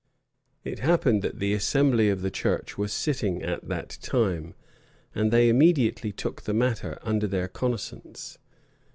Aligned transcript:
It 0.63 0.79
happened 0.79 1.21
that 1.21 1.37
the 1.37 1.53
assembly 1.53 2.09
of 2.09 2.23
the 2.23 2.31
church 2.31 2.75
was 2.75 2.91
sitting 2.91 3.43
at 3.43 3.67
that 3.67 3.99
time, 4.01 4.55
and 5.13 5.29
they 5.29 5.47
immediately 5.47 6.11
took 6.11 6.41
the 6.41 6.55
matter 6.55 6.97
under 7.03 7.27
their 7.27 7.47
cognizance. 7.47 8.39